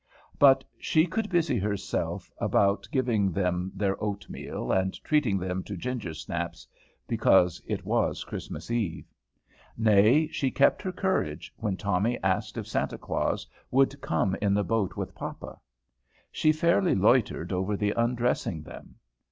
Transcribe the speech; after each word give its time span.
But 0.39 0.63
she 0.79 1.05
could 1.05 1.29
busy 1.29 1.59
herself 1.59 2.31
about 2.39 2.87
giving 2.91 3.31
them 3.31 3.71
their 3.75 4.03
oatmeal, 4.03 4.71
and 4.71 4.95
treating 5.03 5.37
them 5.37 5.61
to 5.65 5.77
ginger 5.77 6.15
snaps, 6.15 6.67
because 7.07 7.61
it 7.67 7.85
was 7.85 8.23
Christmas 8.23 8.71
Eve. 8.71 9.05
Nay, 9.77 10.25
she 10.29 10.49
kept 10.49 10.81
her 10.81 10.91
courage, 10.91 11.53
when 11.57 11.77
Tommy 11.77 12.17
asked 12.23 12.57
if 12.57 12.67
Santa 12.67 12.97
Claus 12.97 13.45
would 13.69 14.01
come 14.01 14.35
in 14.41 14.55
the 14.55 14.63
boat 14.63 14.97
with 14.97 15.13
papa. 15.13 15.59
She 16.31 16.51
fairly 16.51 16.95
loitered 16.95 17.53
over 17.53 17.77
the 17.77 17.91
undressing 17.95 18.63
them. 18.63 18.95